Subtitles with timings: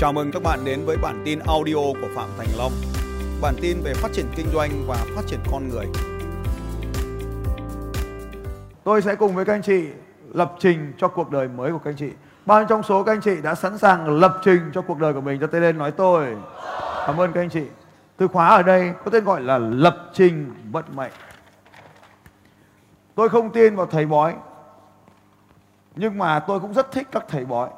[0.00, 2.72] Chào mừng các bạn đến với bản tin audio của Phạm Thành Long.
[3.42, 5.86] Bản tin về phát triển kinh doanh và phát triển con người.
[8.84, 9.86] Tôi sẽ cùng với các anh chị
[10.32, 12.10] lập trình cho cuộc đời mới của các anh chị.
[12.46, 15.12] Bao nhiêu trong số các anh chị đã sẵn sàng lập trình cho cuộc đời
[15.12, 16.36] của mình cho tay lên nói tôi.
[17.06, 17.64] Cảm ơn các anh chị.
[18.16, 21.12] Từ khóa ở đây có tên gọi là lập trình vận mệnh.
[23.14, 24.34] Tôi không tin vào thầy bói.
[25.96, 27.68] Nhưng mà tôi cũng rất thích các thầy bói.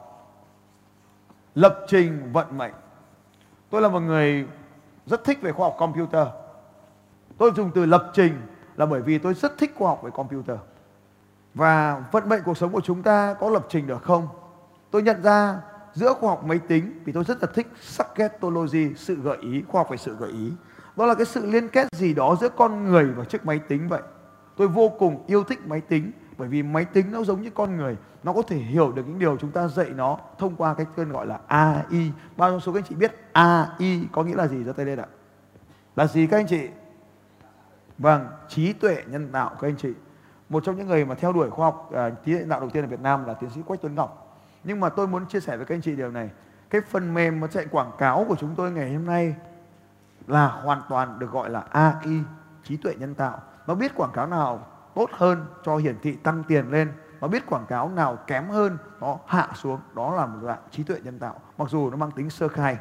[1.55, 2.73] Lập trình vận mệnh.
[3.71, 4.47] Tôi là một người
[5.07, 6.27] rất thích về khoa học computer.
[7.39, 8.33] Tôi dùng từ lập trình
[8.77, 10.57] là bởi vì tôi rất thích khoa học về computer.
[11.55, 14.29] Và vận mệnh cuộc sống của chúng ta có lập trình được không?
[14.91, 15.61] Tôi nhận ra
[15.95, 19.81] giữa khoa học máy tính vì tôi rất là thích Sacketology, sự gợi ý, khoa
[19.81, 20.53] học về sự gợi ý.
[20.97, 23.89] Đó là cái sự liên kết gì đó giữa con người và chiếc máy tính
[23.89, 24.03] vậy.
[24.57, 27.77] Tôi vô cùng yêu thích máy tính bởi vì máy tính nó giống như con
[27.77, 30.87] người nó có thể hiểu được những điều chúng ta dạy nó thông qua cái
[30.97, 34.49] tên gọi là AI bao nhiêu số các anh chị biết AI có nghĩa là
[34.49, 35.07] gì ra tay lên ạ?
[35.97, 36.69] Là gì các anh chị?
[37.99, 39.93] Vâng trí tuệ nhân tạo các anh chị.
[40.49, 42.71] Một trong những người mà theo đuổi khoa học à, trí tuệ nhân tạo đầu
[42.71, 44.41] tiên ở Việt Nam là tiến sĩ Quách Tuấn Ngọc.
[44.65, 46.31] Nhưng mà tôi muốn chia sẻ với các anh chị điều này.
[46.71, 49.35] Cái phần mềm mà chạy quảng cáo của chúng tôi ngày hôm nay
[50.27, 52.21] là hoàn toàn được gọi là AI
[52.65, 53.41] trí tuệ nhân tạo.
[53.67, 54.67] Nó biết quảng cáo nào?
[54.95, 58.79] Tốt hơn cho hiển thị tăng tiền lên và biết quảng cáo nào kém hơn
[59.01, 59.81] nó hạ xuống.
[59.95, 62.79] Đó là một dạng trí tuệ nhân tạo, mặc dù nó mang tính sơ khai.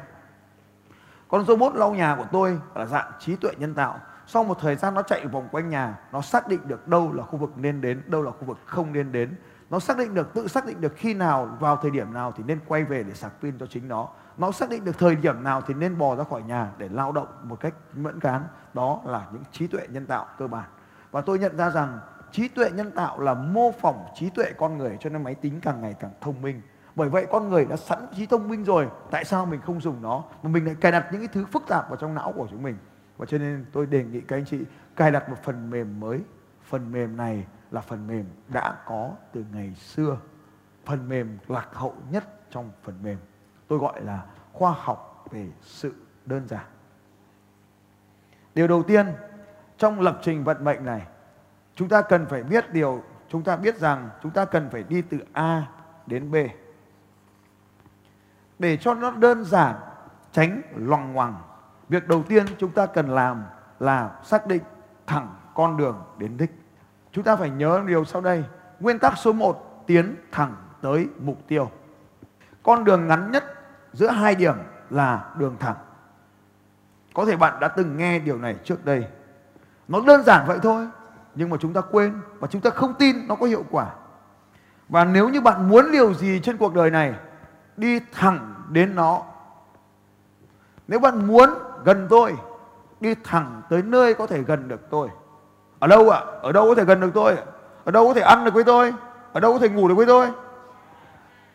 [1.28, 3.98] Con robot lau nhà của tôi là dạng trí tuệ nhân tạo.
[4.26, 7.22] Sau một thời gian nó chạy vòng quanh nhà, nó xác định được đâu là
[7.22, 9.36] khu vực nên đến, đâu là khu vực không nên đến.
[9.70, 12.44] Nó xác định được, tự xác định được khi nào, vào thời điểm nào thì
[12.46, 14.08] nên quay về để sạc pin cho chính nó.
[14.38, 17.12] Nó xác định được thời điểm nào thì nên bò ra khỏi nhà để lao
[17.12, 18.42] động một cách mẫn cán.
[18.74, 20.64] Đó là những trí tuệ nhân tạo cơ bản
[21.12, 22.00] và tôi nhận ra rằng
[22.32, 25.60] trí tuệ nhân tạo là mô phỏng trí tuệ con người cho nên máy tính
[25.62, 26.60] càng ngày càng thông minh.
[26.94, 30.02] Bởi vậy con người đã sẵn trí thông minh rồi, tại sao mình không dùng
[30.02, 30.24] nó?
[30.42, 32.62] Mà mình lại cài đặt những cái thứ phức tạp vào trong não của chúng
[32.62, 32.76] mình.
[33.16, 34.58] Và cho nên tôi đề nghị các anh chị
[34.96, 36.20] cài đặt một phần mềm mới.
[36.62, 40.16] Phần mềm này là phần mềm đã có từ ngày xưa.
[40.84, 43.18] Phần mềm lạc hậu nhất trong phần mềm.
[43.68, 45.94] Tôi gọi là khoa học về sự
[46.26, 46.64] đơn giản.
[48.54, 49.06] Điều đầu tiên
[49.82, 51.02] trong lập trình vận mệnh này,
[51.74, 55.02] chúng ta cần phải biết điều, chúng ta biết rằng chúng ta cần phải đi
[55.02, 55.66] từ A
[56.06, 56.36] đến B.
[58.58, 59.74] Để cho nó đơn giản,
[60.32, 61.42] tránh loằng ngoằng,
[61.88, 63.44] việc đầu tiên chúng ta cần làm
[63.80, 64.62] là xác định
[65.06, 66.50] thẳng con đường đến đích.
[67.12, 68.44] Chúng ta phải nhớ điều sau đây,
[68.80, 71.70] nguyên tắc số 1 tiến thẳng tới mục tiêu.
[72.62, 73.44] Con đường ngắn nhất
[73.92, 74.54] giữa hai điểm
[74.90, 75.76] là đường thẳng.
[77.14, 79.08] Có thể bạn đã từng nghe điều này trước đây
[79.92, 80.86] nó đơn giản vậy thôi,
[81.34, 83.86] nhưng mà chúng ta quên và chúng ta không tin nó có hiệu quả.
[84.88, 87.14] Và nếu như bạn muốn điều gì trên cuộc đời này,
[87.76, 89.22] đi thẳng đến nó.
[90.88, 91.50] Nếu bạn muốn
[91.84, 92.36] gần tôi,
[93.00, 95.08] đi thẳng tới nơi có thể gần được tôi.
[95.78, 96.20] Ở đâu ạ?
[96.42, 97.36] Ở đâu có thể gần được tôi?
[97.84, 98.94] Ở đâu có thể ăn được với tôi?
[99.32, 100.30] Ở đâu có thể ngủ được với tôi?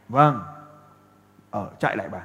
[0.10, 0.44] Vâng
[1.52, 2.22] ở, chạy lại bàn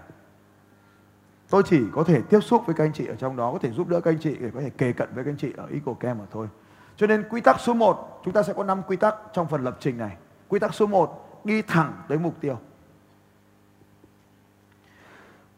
[1.53, 3.71] tôi chỉ có thể tiếp xúc với các anh chị ở trong đó có thể
[3.71, 5.69] giúp đỡ các anh chị để có thể kề cận với các anh chị ở
[5.73, 6.49] EcoCam mà thôi
[6.97, 9.65] cho nên quy tắc số 1 chúng ta sẽ có 5 quy tắc trong phần
[9.65, 10.17] lập trình này.
[10.49, 12.59] Quy tắc số 1 đi thẳng tới mục tiêu.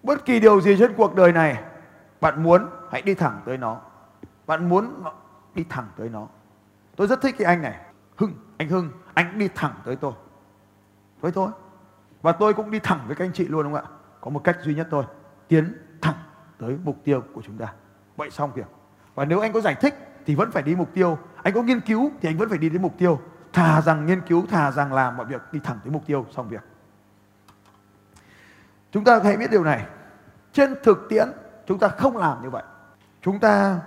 [0.03, 1.63] Bất kỳ điều gì trên cuộc đời này
[2.21, 3.81] bạn muốn hãy đi thẳng tới nó.
[4.47, 5.05] Bạn muốn
[5.55, 6.29] đi thẳng tới nó.
[6.97, 7.81] Tôi rất thích cái anh này.
[8.17, 10.13] Hưng, anh Hưng, anh đi thẳng tới tôi.
[11.23, 11.51] Thôi thôi.
[12.23, 13.91] Và tôi cũng đi thẳng với các anh chị luôn đúng không ạ?
[14.21, 15.05] Có một cách duy nhất thôi.
[15.49, 15.84] Tiến
[16.67, 17.73] tới mục tiêu của chúng ta.
[18.17, 18.67] Vậy xong việc.
[19.15, 19.95] Và nếu anh có giải thích
[20.27, 21.19] thì vẫn phải đi mục tiêu.
[21.43, 23.21] Anh có nghiên cứu thì anh vẫn phải đi đến mục tiêu.
[23.53, 26.49] Thà rằng nghiên cứu, thà rằng làm mọi việc, đi thẳng tới mục tiêu, xong
[26.49, 26.63] việc.
[28.93, 29.87] Chúng ta hãy biết điều này.
[30.53, 31.29] Trên thực tiễn,
[31.67, 32.63] chúng ta không làm như vậy.
[33.23, 33.81] Chúng ta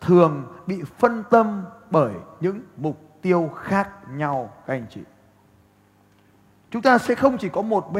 [0.00, 5.00] thường bị phân tâm bởi những mục tiêu khác nhau, các anh chị.
[6.70, 7.98] Chúng ta sẽ không chỉ có một b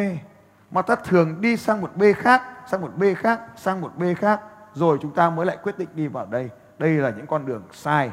[0.70, 4.02] mà ta thường đi sang một b khác, sang một b khác, sang một b
[4.16, 4.40] khác.
[4.74, 6.50] Rồi chúng ta mới lại quyết định đi vào đây.
[6.78, 8.10] Đây là những con đường sai.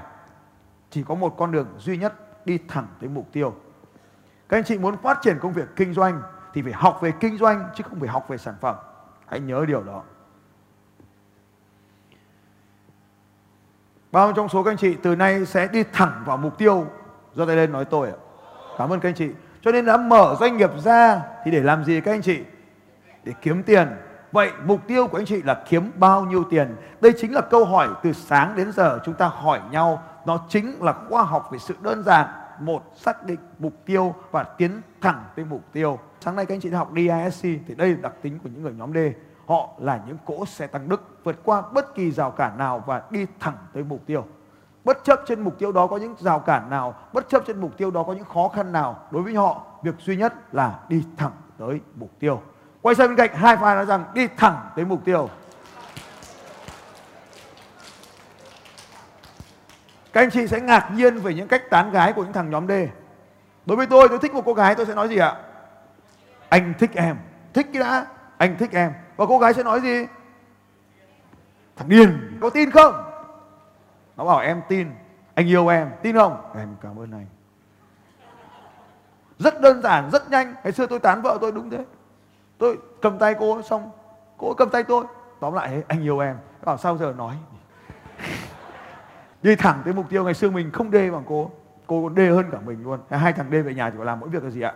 [0.89, 3.55] Chỉ có một con đường duy nhất, đi thẳng tới mục tiêu.
[4.49, 6.21] Các anh chị muốn phát triển công việc kinh doanh
[6.53, 8.75] thì phải học về kinh doanh, chứ không phải học về sản phẩm.
[9.27, 10.03] Hãy nhớ điều đó.
[14.11, 16.85] Bao trong số các anh chị từ nay sẽ đi thẳng vào mục tiêu.
[17.33, 18.15] Do tay lên nói tôi ạ.
[18.77, 19.31] Cảm ơn các anh chị
[19.65, 22.39] cho nên đã mở doanh nghiệp ra thì để làm gì các anh chị
[23.23, 23.87] để kiếm tiền
[24.35, 26.75] Vậy mục tiêu của anh chị là kiếm bao nhiêu tiền?
[27.01, 30.03] Đây chính là câu hỏi từ sáng đến giờ chúng ta hỏi nhau.
[30.25, 32.27] Nó chính là khoa học về sự đơn giản.
[32.59, 35.99] Một, xác định mục tiêu và tiến thẳng tới mục tiêu.
[36.19, 38.73] Sáng nay các anh chị học DISC thì đây là đặc tính của những người
[38.73, 38.97] nhóm D.
[39.45, 43.01] họ là những cỗ xe tăng đức vượt qua bất kỳ rào cản nào và
[43.09, 44.25] đi thẳng tới mục tiêu
[44.85, 47.77] bất chấp trên mục tiêu đó có những rào cản nào, bất chấp trên mục
[47.77, 51.03] tiêu đó có những khó khăn nào, đối với họ, việc duy nhất là đi
[51.17, 52.41] thẳng tới mục tiêu.
[52.81, 55.29] Quay sang bên cạnh, hai pha nói rằng đi thẳng tới mục tiêu.
[60.13, 62.67] Các anh chị sẽ ngạc nhiên về những cách tán gái của những thằng nhóm
[62.67, 62.71] D.
[63.65, 65.35] Đối với tôi tôi thích một cô gái, tôi sẽ nói gì ạ?
[66.49, 67.17] Anh thích em.
[67.53, 68.05] Thích cái đã,
[68.37, 68.93] anh thích em.
[69.17, 70.05] Và cô gái sẽ nói gì?
[71.75, 73.14] Thằng điên có tin không?
[74.17, 74.91] Nó bảo em tin
[75.35, 76.51] anh yêu em tin không?
[76.55, 77.25] Em cảm ơn anh.
[79.39, 80.53] Rất đơn giản rất nhanh.
[80.63, 81.85] Ngày xưa tôi tán vợ tôi đúng thế.
[82.57, 83.91] Tôi cầm tay cô xong
[84.37, 85.05] cô cầm tay tôi.
[85.39, 86.37] Tóm lại anh yêu em.
[86.65, 87.35] Bảo sao giờ nói?
[89.41, 91.51] Đi thẳng tới mục tiêu ngày xưa mình không đê bằng cô.
[91.87, 92.99] Cô còn đê hơn cả mình luôn.
[93.09, 94.73] Hai thằng đê về nhà chỉ phải làm mỗi việc là gì ạ?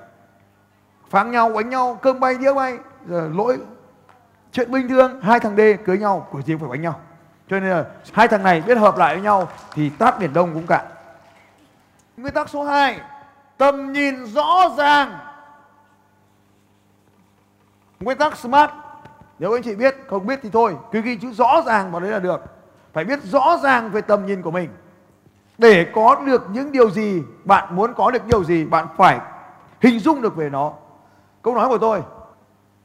[1.09, 2.77] Pháng nhau đánh nhau cơm bay đĩa bay.
[3.07, 3.57] Giờ lỗi
[4.51, 5.21] chuyện bình thường.
[5.21, 6.99] Hai thằng đê cưới nhau của gì phải đánh nhau
[7.49, 10.53] cho nên là hai thằng này biết hợp lại với nhau thì tác biển đông
[10.53, 10.85] cũng cạn.
[12.17, 12.99] Nguyên tắc số 2
[13.57, 15.19] tầm nhìn rõ ràng.
[17.99, 18.71] Nguyên tắc smart,
[19.39, 22.11] nếu anh chị biết, không biết thì thôi, cứ ghi chữ rõ ràng vào đấy
[22.11, 22.41] là được.
[22.93, 24.69] Phải biết rõ ràng về tầm nhìn của mình.
[25.57, 29.19] Để có được những điều gì, bạn muốn có được điều gì, bạn phải
[29.81, 30.73] hình dung được về nó.
[31.41, 32.03] Câu nói của tôi,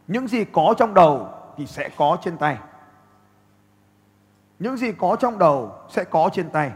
[0.06, 2.56] những gì có trong đầu thì sẽ có trên tay
[4.58, 6.72] những gì có trong đầu sẽ có trên tay.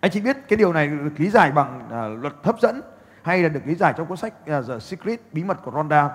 [0.00, 2.80] Anh chị biết cái điều này được lý giải bằng uh, luật hấp dẫn
[3.22, 6.10] hay là được lý giải trong cuốn sách uh, The Secret bí mật của Ronda?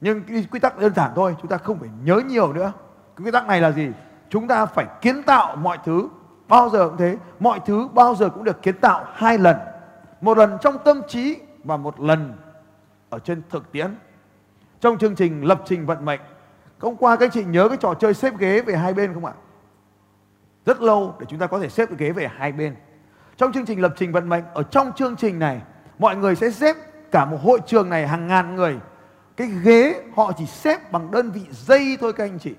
[0.00, 2.72] Nhưng cái quy tắc đơn giản thôi chúng ta không phải nhớ nhiều nữa.
[3.16, 3.90] Cái quy tắc này là gì?
[4.28, 6.08] Chúng ta phải kiến tạo mọi thứ
[6.48, 9.56] bao giờ cũng thế mọi thứ bao giờ cũng được kiến tạo hai lần.
[10.20, 12.36] Một lần trong tâm trí và một lần
[13.10, 13.94] ở trên thực tiễn
[14.80, 16.20] trong chương trình lập trình vận mệnh
[16.78, 19.24] hôm qua các anh chị nhớ cái trò chơi xếp ghế về hai bên không
[19.24, 19.32] ạ?
[20.66, 22.74] Rất lâu để chúng ta có thể xếp ghế về hai bên.
[23.36, 25.60] Trong chương trình lập trình vận mệnh, ở trong chương trình này,
[25.98, 26.76] mọi người sẽ xếp
[27.10, 28.80] cả một hội trường này hàng ngàn người.
[29.36, 32.54] Cái ghế họ chỉ xếp bằng đơn vị giây thôi các anh chị.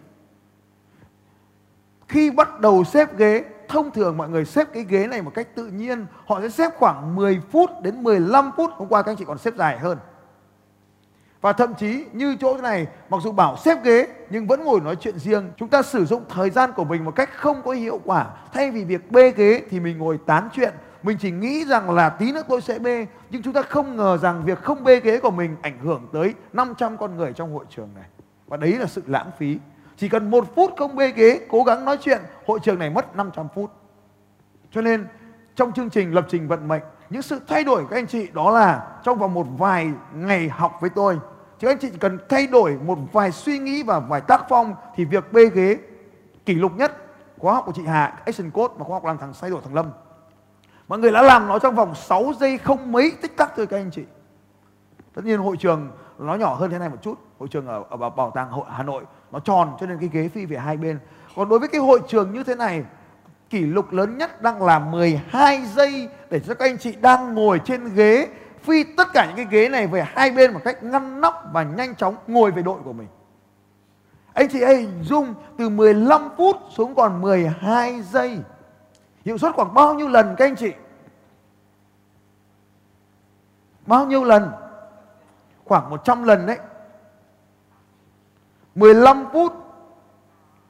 [2.07, 5.47] Khi bắt đầu xếp ghế, thông thường mọi người xếp cái ghế này một cách
[5.55, 6.05] tự nhiên.
[6.25, 8.71] Họ sẽ xếp khoảng 10 phút đến 15 phút.
[8.73, 9.97] Hôm qua các anh chị còn xếp dài hơn
[11.41, 14.95] và thậm chí như chỗ này, mặc dù bảo xếp ghế, nhưng vẫn ngồi nói
[14.95, 15.51] chuyện riêng.
[15.57, 18.27] Chúng ta sử dụng thời gian của mình một cách không có hiệu quả.
[18.53, 20.73] Thay vì việc bê ghế thì mình ngồi tán chuyện.
[21.03, 23.05] Mình chỉ nghĩ rằng là tí nữa tôi sẽ bê.
[23.29, 26.33] Nhưng chúng ta không ngờ rằng việc không bê ghế của mình ảnh hưởng tới
[26.53, 28.05] 500 con người trong hội trường này.
[28.47, 29.57] Và đấy là sự lãng phí.
[29.97, 33.15] Chỉ cần một phút không bê ghế, cố gắng nói chuyện, hội trường này mất
[33.15, 33.71] 500 phút.
[34.71, 35.07] Cho nên,
[35.55, 38.27] trong chương trình lập trình vận mệnh những sự thay đổi của các anh chị
[38.33, 41.19] đó là trong vòng một vài ngày học với tôi.
[41.59, 44.75] Chứ anh chị chỉ cần thay đổi một vài suy nghĩ và vài tác phong
[44.95, 45.77] thì việc bê ghế
[46.45, 46.97] kỷ lục nhất
[47.37, 49.73] khóa học của chị Hà Action Code và khóa học làm thằng thay đổi thằng
[49.73, 49.91] Lâm.
[50.87, 53.77] Mọi người đã làm nó trong vòng 6 giây không mấy tích tắc thôi các
[53.77, 54.03] anh chị.
[55.13, 57.19] Tất nhiên hội trường nó nhỏ hơn thế này một chút.
[57.39, 60.29] Hội trường ở, ở bảo tàng hội Hà Nội nó tròn cho nên cái ghế
[60.29, 60.99] phi về hai bên.
[61.35, 62.83] Còn đối với cái hội trường như thế này
[63.49, 67.61] kỷ lục lớn nhất đang là 12 giây để cho các anh chị đang ngồi
[67.65, 68.27] trên ghế,
[68.61, 71.63] phi tất cả những cái ghế này về hai bên một cách ngăn nắp và
[71.63, 73.07] nhanh chóng ngồi về đội của mình.
[74.33, 78.39] Anh chị hãy hình dung từ 15 phút xuống còn 12 giây.
[79.25, 80.71] Hiệu suất khoảng bao nhiêu lần các anh chị?
[83.85, 84.51] Bao nhiêu lần?
[85.65, 86.57] Khoảng 100 lần đấy.
[88.75, 89.53] 15 phút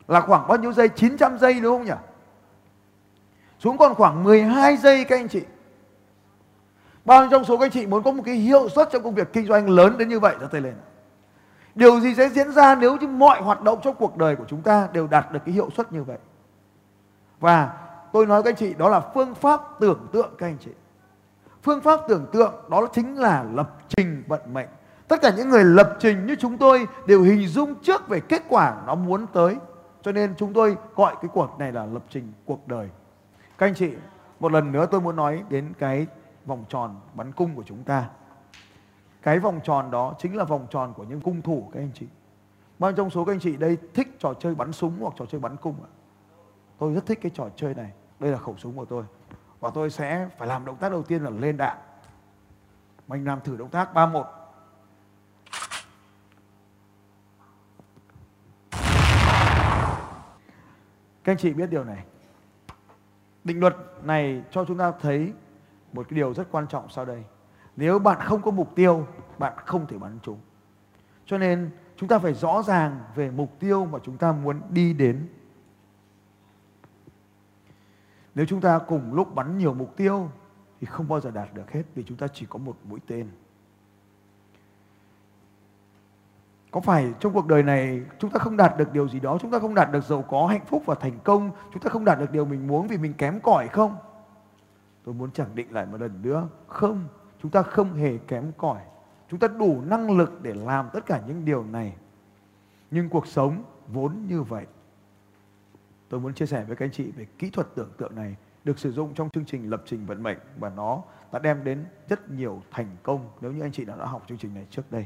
[0.07, 0.89] là khoảng bao nhiêu giây?
[0.89, 2.08] 900 giây đúng không nhỉ?
[3.59, 5.41] Xuống còn khoảng 12 giây các anh chị.
[7.05, 9.15] Bao nhiêu trong số các anh chị muốn có một cái hiệu suất trong công
[9.15, 10.75] việc kinh doanh lớn đến như vậy cho tay lên.
[11.75, 14.61] Điều gì sẽ diễn ra nếu như mọi hoạt động trong cuộc đời của chúng
[14.61, 16.17] ta đều đạt được cái hiệu suất như vậy?
[17.39, 17.71] Và
[18.13, 20.71] tôi nói các anh chị, đó là phương pháp tưởng tượng các anh chị.
[21.63, 24.67] Phương pháp tưởng tượng đó chính là lập trình vận mệnh.
[25.07, 28.43] Tất cả những người lập trình như chúng tôi đều hình dung trước về kết
[28.49, 29.55] quả nó muốn tới.
[30.01, 32.89] Cho nên chúng tôi gọi cái cuộc này là lập trình cuộc đời.
[33.59, 33.93] Các anh chị,
[34.39, 36.07] một lần nữa tôi muốn nói đến cái
[36.45, 38.09] vòng tròn bắn cung của chúng ta.
[39.21, 42.07] Cái vòng tròn đó chính là vòng tròn của những cung thủ các anh chị.
[42.79, 45.41] Bao trong số các anh chị đây thích trò chơi bắn súng hoặc trò chơi
[45.41, 45.89] bắn cung ạ?
[46.77, 47.91] Tôi rất thích cái trò chơi này.
[48.19, 49.03] Đây là khẩu súng của tôi.
[49.59, 51.77] Và tôi sẽ phải làm động tác đầu tiên là lên đạn.
[53.07, 54.25] Mình làm thử động tác 31.
[61.23, 62.05] Các anh chị biết điều này.
[63.43, 65.33] Định luật này cho chúng ta thấy
[65.93, 67.23] một cái điều rất quan trọng sau đây.
[67.75, 70.39] Nếu bạn không có mục tiêu, bạn không thể bắn trúng.
[71.25, 74.93] Cho nên, chúng ta phải rõ ràng về mục tiêu mà chúng ta muốn đi
[74.93, 75.27] đến.
[78.35, 80.29] Nếu chúng ta cùng lúc bắn nhiều mục tiêu,
[80.79, 83.29] thì không bao giờ đạt được hết, vì chúng ta chỉ có một mũi tên.
[86.71, 89.51] Có phải trong cuộc đời này chúng ta không đạt được điều gì đó, chúng
[89.51, 92.19] ta không đạt được giàu có, hạnh phúc và thành công, chúng ta không đạt
[92.19, 93.97] được điều mình muốn vì mình kém cỏi không?
[95.03, 97.07] Tôi muốn khẳng định lại một lần nữa, không,
[97.41, 98.81] chúng ta không hề kém cỏi.
[99.29, 101.95] Chúng ta đủ năng lực để làm tất cả những điều này.
[102.91, 104.65] Nhưng cuộc sống vốn như vậy.
[106.09, 108.79] Tôi muốn chia sẻ với các anh chị về kỹ thuật tưởng tượng này được
[108.79, 112.29] sử dụng trong chương trình lập trình vận mệnh và nó đã đem đến rất
[112.29, 115.05] nhiều thành công nếu như anh chị đã, đã học chương trình này trước đây.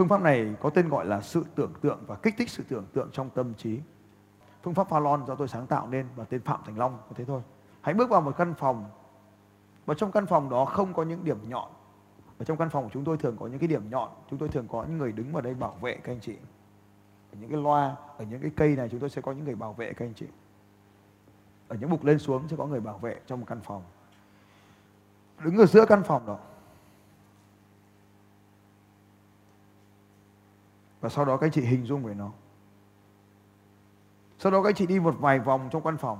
[0.00, 2.86] Phương pháp này có tên gọi là sự tưởng tượng và kích thích sự tưởng
[2.92, 3.80] tượng trong tâm trí.
[4.62, 7.24] Phương pháp Phalon do tôi sáng tạo nên và tên Phạm Thành Long, có thế
[7.24, 7.42] thôi.
[7.80, 8.84] Hãy bước vào một căn phòng
[9.86, 11.70] và trong căn phòng đó không có những điểm nhọn.
[12.38, 14.48] Ở trong căn phòng của chúng tôi thường có những cái điểm nhọn, chúng tôi
[14.48, 16.36] thường có những người đứng vào đây bảo vệ các anh chị.
[17.32, 19.54] Ở những cái loa, ở những cái cây này chúng tôi sẽ có những người
[19.54, 20.26] bảo vệ các anh chị.
[21.68, 23.82] Ở những bục lên xuống sẽ có người bảo vệ trong một căn phòng.
[25.44, 26.38] Đứng ở giữa căn phòng đó
[31.00, 32.30] Và sau đó các anh chị hình dung về nó.
[34.38, 36.18] Sau đó các anh chị đi một vài vòng trong căn phòng.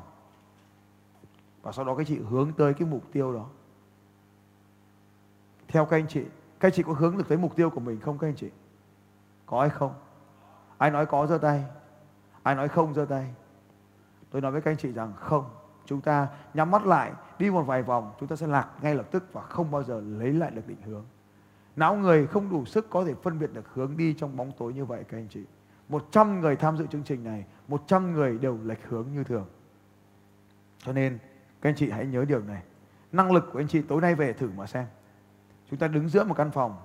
[1.62, 3.46] Và sau đó các anh chị hướng tới cái mục tiêu đó.
[5.68, 6.25] Theo các anh chị,
[6.60, 8.50] các anh chị có hướng được tới mục tiêu của mình không các anh chị?
[9.46, 9.94] Có hay không?
[10.78, 11.64] Ai nói có giơ tay?
[12.42, 13.34] Ai nói không giơ tay?
[14.30, 15.44] Tôi nói với các anh chị rằng không.
[15.84, 19.06] Chúng ta nhắm mắt lại, đi một vài vòng, chúng ta sẽ lạc ngay lập
[19.10, 21.04] tức và không bao giờ lấy lại được định hướng.
[21.76, 24.72] Não người không đủ sức có thể phân biệt được hướng đi trong bóng tối
[24.72, 25.44] như vậy các anh chị.
[25.88, 29.46] 100 người tham dự chương trình này, 100 người đều lệch hướng như thường.
[30.78, 31.18] Cho nên
[31.60, 32.62] các anh chị hãy nhớ điều này.
[33.12, 34.86] Năng lực của anh chị tối nay về thử mà xem.
[35.70, 36.76] Chúng ta đứng giữa một căn phòng,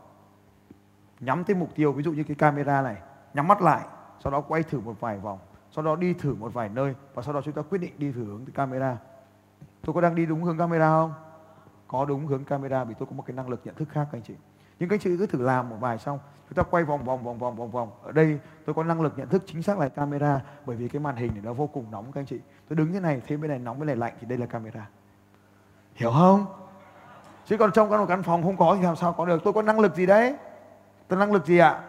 [1.20, 2.96] nhắm tới mục tiêu, ví dụ như cái camera này,
[3.34, 3.86] nhắm mắt lại,
[4.24, 5.40] sau đó quay thử một vài vòng,
[5.72, 8.12] sau đó đi thử một vài nơi và sau đó chúng ta quyết định đi
[8.12, 8.98] thử hướng từ camera.
[9.82, 11.14] Tôi có đang đi đúng hướng camera không?
[11.88, 14.18] Có đúng hướng camera vì tôi có một cái năng lực nhận thức khác các
[14.18, 14.36] anh chị
[14.80, 17.38] nhưng các chị cứ thử làm một vài xong chúng ta quay vòng vòng vòng
[17.38, 17.92] vòng vòng vòng.
[18.04, 21.00] Ở đây tôi có năng lực nhận thức chính xác là camera bởi vì cái
[21.00, 22.40] màn hình này nó vô cùng nóng các anh chị.
[22.70, 24.88] Tôi đứng thế này thế bên này nóng bên này lạnh thì đây là camera.
[25.96, 26.46] Hiểu không?
[27.46, 29.44] Chứ còn trong một căn phòng không có thì làm sao có được?
[29.44, 30.36] Tôi có năng lực gì đấy?
[31.08, 31.84] Tôi năng lực gì ạ?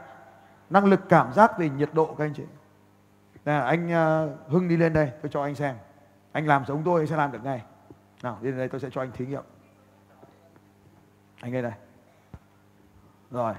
[0.71, 2.45] Năng lực cảm giác về nhiệt độ các anh chị.
[3.45, 5.77] Nè, anh uh, Hưng đi lên đây tôi cho anh xem.
[6.33, 7.63] Anh làm giống tôi anh sẽ làm được ngay.
[8.23, 9.43] Nào đi lên đây tôi sẽ cho anh thí nghiệm.
[11.41, 11.73] Anh lên đây
[13.31, 13.55] rồi.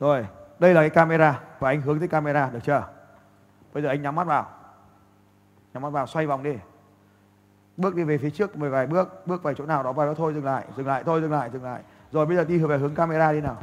[0.00, 0.26] Rồi,
[0.58, 2.88] đây là cái camera và anh hướng tới camera được chưa?
[3.72, 4.48] Bây giờ anh nhắm mắt vào.
[5.74, 6.54] Nhắm mắt vào xoay vòng đi.
[7.76, 10.14] Bước đi về phía trước một vài bước, bước về chỗ nào đó vài đó
[10.14, 11.82] thôi dừng lại, dừng lại thôi dừng lại, dừng lại.
[12.12, 13.62] Rồi bây giờ đi về hướng camera đi nào.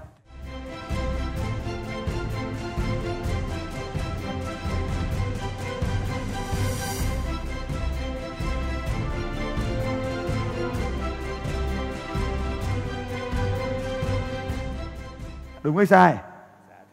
[15.72, 16.18] Đúng hay sai?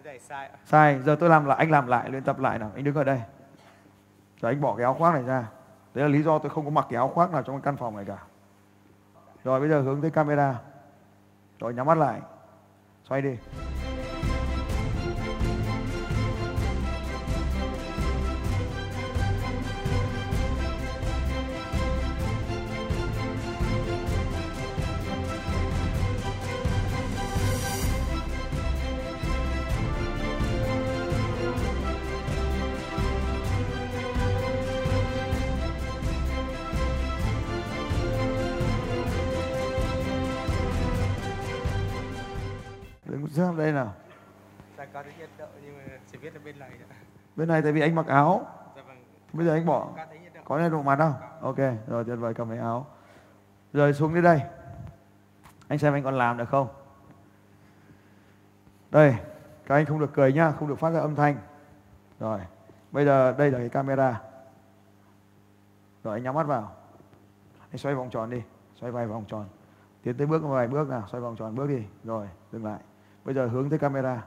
[0.05, 2.71] Dạ, sai sai giờ tôi làm lại anh làm lại luyện tập lại nào.
[2.75, 3.23] Anh đứng ở đây.
[4.41, 5.47] Rồi anh bỏ cái áo khoác này ra.
[5.95, 7.97] Đấy là lý do tôi không có mặc cái áo khoác nào trong căn phòng
[7.97, 8.19] này cả.
[9.45, 10.59] Rồi bây giờ hướng tới camera.
[11.59, 12.21] Rồi nhắm mắt lại.
[13.05, 13.37] Xoay đi
[47.49, 48.47] bên này tại vì anh mặc áo.
[48.77, 48.97] Dạ vâng.
[49.33, 49.89] Bây giờ anh bỏ.
[50.45, 50.83] Có nhiệt độ.
[50.83, 51.15] Mặt không?
[51.41, 52.87] Ok rồi tuyệt vời cầm cái áo.
[53.73, 54.41] Rồi xuống đi đây.
[55.69, 56.69] Anh xem anh còn làm được không?
[58.91, 59.17] Đây
[59.67, 61.37] các anh không được cười nhá không được phát ra âm thanh.
[62.21, 62.41] Rồi
[62.93, 64.21] bây giờ đây là cái camera.
[66.05, 66.73] Rồi anh nhắm mắt vào.
[67.71, 68.43] Anh xoay vòng tròn đi
[68.81, 69.45] xoay vài vòng tròn.
[70.03, 71.85] Tiến tới bước vài bước nào xoay vòng tròn bước đi.
[72.05, 72.81] Rồi dừng lại.
[73.25, 74.23] Bây giờ hướng tới camera.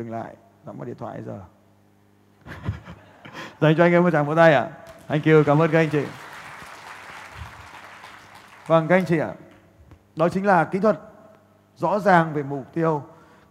[0.00, 0.34] Dừng lại,
[0.66, 1.40] nắm vào điện thoại giờ.
[3.60, 4.60] Dành cho anh em một tràng vỗ tay ạ.
[4.60, 4.70] À?
[5.06, 6.04] Anh Kiều cảm ơn các anh chị.
[8.66, 9.26] Vâng các anh chị ạ.
[9.26, 9.34] À.
[10.16, 11.00] Đó chính là kỹ thuật
[11.76, 13.02] rõ ràng về mục tiêu.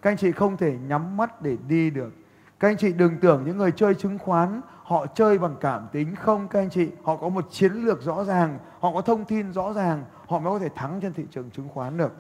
[0.02, 2.14] Các anh chị không thể nhắm mắt để đi được.
[2.60, 6.16] Các anh chị đừng tưởng những người chơi chứng khoán họ chơi bằng cảm tính
[6.16, 6.90] không các anh chị.
[7.04, 10.54] Họ có một chiến lược rõ ràng, họ có thông tin rõ ràng, họ mới
[10.54, 12.14] có thể thắng trên thị trường chứng khoán được.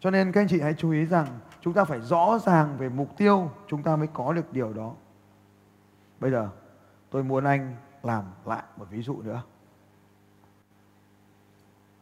[0.00, 1.26] Cho nên các anh chị hãy chú ý rằng
[1.60, 4.94] chúng ta phải rõ ràng về mục tiêu chúng ta mới có được điều đó.
[6.20, 6.50] Bây giờ
[7.10, 9.42] tôi muốn anh làm lại một ví dụ nữa.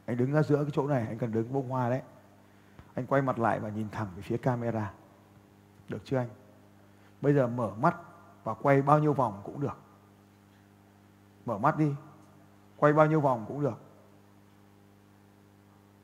[0.06, 2.02] Anh đứng ra giữa cái chỗ này, anh cần đứng bông hoa đấy.
[2.94, 4.92] Anh quay mặt lại và nhìn thẳng về phía camera.
[5.88, 6.28] Được chưa anh?
[7.20, 7.96] Bây giờ mở mắt
[8.44, 9.78] và quay bao nhiêu vòng cũng được.
[11.46, 11.94] Mở mắt đi.
[12.76, 13.78] Quay bao nhiêu vòng cũng được.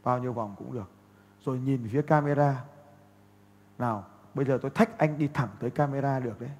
[0.05, 0.91] Bao nhiêu vòng cũng được.
[1.41, 2.65] Rồi nhìn về phía camera.
[3.79, 6.51] Nào, bây giờ tôi thách anh đi thẳng tới camera được đấy.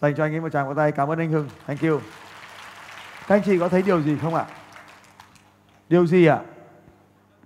[0.00, 0.92] Dành cho anh ấy một tràng vỗ tay.
[0.92, 1.48] Cảm ơn anh Hưng.
[1.66, 2.00] Thank you.
[3.28, 4.46] Các anh chị có thấy điều gì không ạ?
[5.88, 6.40] Điều gì ạ?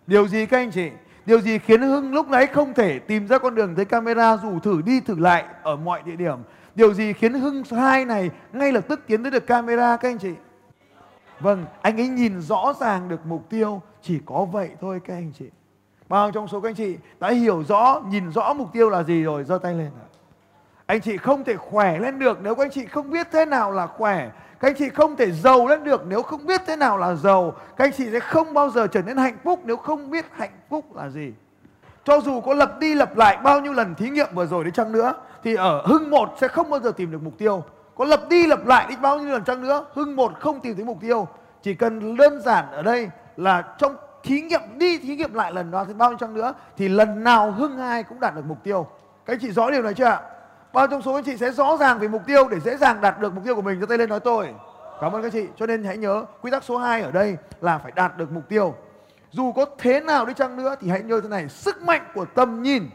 [0.06, 0.90] Điều gì các anh chị?
[1.26, 4.58] Điều gì khiến Hưng lúc nãy không thể tìm ra con đường tới camera dù
[4.60, 6.38] thử đi thử lại ở mọi địa điểm?
[6.74, 10.18] Điều gì khiến Hưng hai này ngay lập tức tiến tới được camera các anh
[10.18, 10.32] chị?
[11.40, 15.32] Vâng, anh ấy nhìn rõ ràng được mục tiêu, chỉ có vậy thôi các anh
[15.38, 15.44] chị.
[16.08, 19.22] Bao trong số các anh chị đã hiểu rõ, nhìn rõ mục tiêu là gì
[19.22, 19.90] rồi, giơ tay lên.
[20.86, 23.72] Anh chị không thể khỏe lên được nếu các anh chị không biết thế nào
[23.72, 24.30] là khỏe.
[24.60, 27.54] Các anh chị không thể giàu lên được nếu không biết thế nào là giàu.
[27.76, 30.58] Các anh chị sẽ không bao giờ trở nên hạnh phúc nếu không biết hạnh
[30.70, 31.32] phúc là gì.
[32.04, 34.70] Cho dù có lập đi lập lại bao nhiêu lần thí nghiệm vừa rồi đi
[34.70, 37.64] chăng nữa thì ở hưng một sẽ không bao giờ tìm được mục tiêu.
[37.94, 40.76] Có lập đi lập lại đi bao nhiêu lần chăng nữa hưng một không tìm
[40.76, 41.28] thấy mục tiêu.
[41.62, 45.70] Chỉ cần đơn giản ở đây là trong thí nghiệm, đi thí nghiệm lại lần
[45.70, 48.58] đó thì bao nhiêu chăng nữa, thì lần nào hưng hai cũng đạt được mục
[48.62, 48.86] tiêu.
[49.26, 50.20] Các anh chị rõ điều này chưa ạ?
[50.72, 53.20] Bao trong số anh chị sẽ rõ ràng về mục tiêu để dễ dàng đạt
[53.20, 53.80] được mục tiêu của mình.
[53.80, 54.54] Cho tay lên nói tôi.
[55.00, 55.46] Cảm ơn các chị.
[55.56, 58.48] Cho nên hãy nhớ, quy tắc số 2 ở đây là phải đạt được mục
[58.48, 58.74] tiêu.
[59.30, 61.48] Dù có thế nào đi chăng nữa thì hãy nhớ thế này.
[61.48, 62.90] Sức mạnh của tầm nhìn.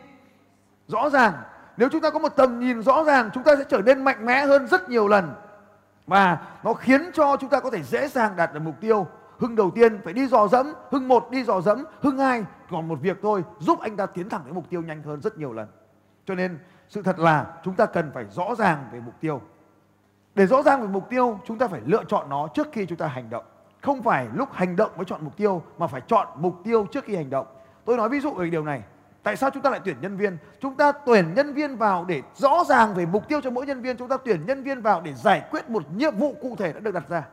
[0.88, 1.34] Rõ ràng.
[1.78, 4.26] Nếu chúng ta có một tầm nhìn rõ ràng, chúng ta sẽ trở nên mạnh
[4.26, 5.34] mẽ hơn rất nhiều lần.
[6.08, 9.08] Và nó khiến cho chúng ta có thể dễ dàng đạt được mục tiêu.
[9.42, 12.88] Hưng đầu tiên phải đi dò dẫm, hưng một đi dò dẫm, hưng hai còn
[12.88, 15.54] một việc thôi giúp anh ta tiến thẳng đến mục tiêu nhanh hơn rất nhiều
[15.54, 15.68] lần.
[16.26, 19.42] Cho nên sự thật là chúng ta cần phải rõ ràng về mục tiêu.
[20.36, 22.98] Để rõ ràng về mục tiêu, chúng ta phải lựa chọn nó trước khi chúng
[22.98, 23.44] ta hành động.
[23.82, 27.04] Không phải lúc hành động mới chọn mục tiêu mà phải chọn mục tiêu trước
[27.04, 27.48] khi hành động.
[27.86, 28.84] Tôi nói ví dụ về điều này.
[29.24, 30.38] Tại sao chúng ta lại tuyển nhân viên?
[30.60, 33.82] Chúng ta tuyển nhân viên vào để rõ ràng về mục tiêu cho mỗi nhân
[33.82, 33.98] viên.
[33.98, 36.80] Chúng ta tuyển nhân viên vào để giải quyết một nhiệm vụ cụ thể đã
[36.80, 37.24] được đặt ra.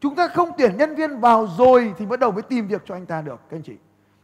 [0.00, 2.94] Chúng ta không tuyển nhân viên vào rồi thì bắt đầu mới tìm việc cho
[2.94, 3.76] anh ta được các anh chị.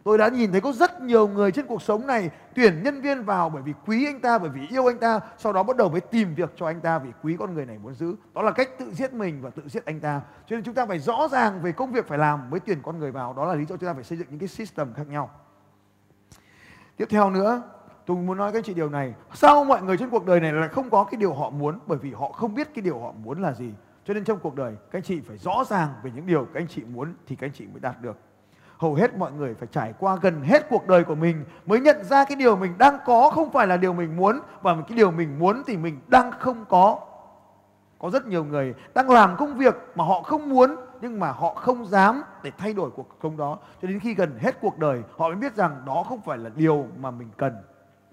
[0.05, 3.25] Tôi đã nhìn thấy có rất nhiều người trên cuộc sống này tuyển nhân viên
[3.25, 5.89] vào bởi vì quý anh ta, bởi vì yêu anh ta, sau đó bắt đầu
[5.89, 8.15] mới tìm việc cho anh ta vì quý con người này muốn giữ.
[8.35, 10.21] Đó là cách tự giết mình và tự giết anh ta.
[10.47, 12.99] Cho nên chúng ta phải rõ ràng về công việc phải làm mới tuyển con
[12.99, 13.35] người vào.
[13.35, 15.31] Đó là lý do chúng ta phải xây dựng những cái system khác nhau.
[16.97, 17.63] Tiếp theo nữa,
[18.07, 19.15] tôi muốn nói các chị điều này.
[19.35, 21.99] Sao mọi người trên cuộc đời này là không có cái điều họ muốn bởi
[21.99, 23.73] vì họ không biết cái điều họ muốn là gì.
[24.05, 26.61] Cho nên trong cuộc đời, các anh chị phải rõ ràng về những điều các
[26.61, 28.17] anh chị muốn thì các anh chị mới đạt được.
[28.77, 32.05] Hầu hết mọi người phải trải qua gần hết cuộc đời của mình mới nhận
[32.05, 35.11] ra cái điều mình đang có không phải là điều mình muốn và cái điều
[35.11, 36.99] mình muốn thì mình đang không có.
[37.99, 41.55] Có rất nhiều người đang làm công việc mà họ không muốn nhưng mà họ
[41.55, 43.59] không dám để thay đổi cuộc công đó.
[43.83, 46.51] Cho đến khi gần hết cuộc đời, họ mới biết rằng đó không phải là
[46.55, 47.57] điều mà mình cần.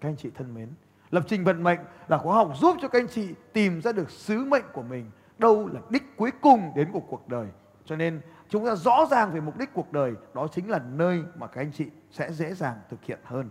[0.01, 0.69] Các anh chị thân mến,
[1.11, 4.09] lập trình vận mệnh là khóa học giúp cho các anh chị tìm ra được
[4.09, 7.47] sứ mệnh của mình đâu là đích cuối cùng đến của cuộc đời.
[7.85, 11.23] Cho nên chúng ta rõ ràng về mục đích cuộc đời, đó chính là nơi
[11.35, 13.49] mà các anh chị sẽ dễ dàng thực hiện hơn.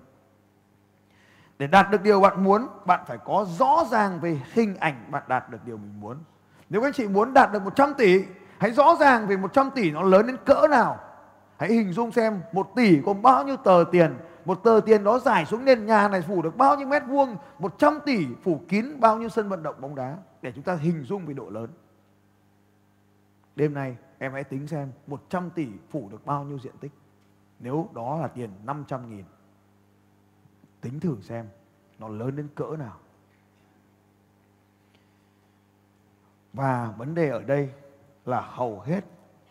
[1.58, 5.22] Để đạt được điều bạn muốn, bạn phải có rõ ràng về hình ảnh bạn
[5.28, 6.16] đạt được điều mình muốn.
[6.70, 8.24] Nếu các anh chị muốn đạt được 100 tỷ,
[8.58, 10.98] hãy rõ ràng về 100 tỷ nó lớn đến cỡ nào.
[11.58, 15.18] Hãy hình dung xem một tỷ có bao nhiêu tờ tiền, một tờ tiền đó
[15.18, 19.00] giải xuống nền nhà này phủ được bao nhiêu mét vuông 100 tỷ phủ kín
[19.00, 21.70] bao nhiêu sân vận động bóng đá để chúng ta hình dung về độ lớn
[23.56, 26.92] đêm nay, Em hãy tính xem 100 tỷ phủ được bao nhiêu diện tích.
[27.58, 29.24] Nếu đó là tiền 500 nghìn.
[30.80, 31.48] Tính thử xem
[31.98, 32.98] nó lớn đến cỡ nào.
[36.52, 37.72] Và vấn đề ở đây
[38.24, 39.04] là hầu hết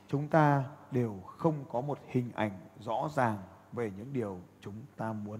[0.07, 3.37] chúng ta đều không có một hình ảnh rõ ràng
[3.73, 5.39] về những điều chúng ta muốn.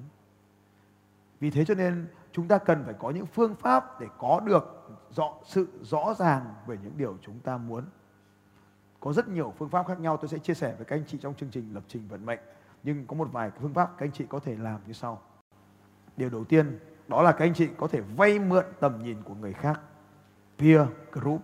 [1.40, 4.77] Vì thế cho nên chúng ta cần phải có những phương pháp để có được
[5.10, 7.84] rõ sự rõ ràng về những điều chúng ta muốn.
[9.00, 11.18] Có rất nhiều phương pháp khác nhau tôi sẽ chia sẻ với các anh chị
[11.22, 12.40] trong chương trình lập trình vận mệnh.
[12.84, 15.22] Nhưng có một vài phương pháp các anh chị có thể làm như sau.
[16.18, 19.34] Điều đầu tiên đó là các anh chị có thể vay mượn tầm nhìn của
[19.34, 19.82] người khác.
[20.58, 21.42] Peer group,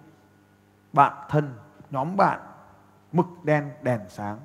[0.94, 1.54] bạn thân,
[1.90, 2.40] nhóm bạn,
[3.12, 4.40] mực đen, đèn sáng.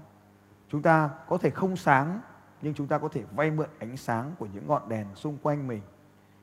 [0.68, 2.20] Chúng ta có thể không sáng
[2.62, 5.66] nhưng chúng ta có thể vay mượn ánh sáng của những ngọn đèn xung quanh
[5.66, 5.82] mình.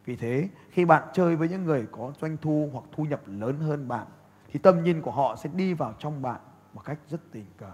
[0.05, 3.59] Vì thế, khi bạn chơi với những người có doanh thu hoặc thu nhập lớn
[3.59, 4.07] hơn bạn,
[4.51, 6.39] thì tâm nhìn của họ sẽ đi vào trong bạn
[6.73, 7.71] một cách rất tình cờ.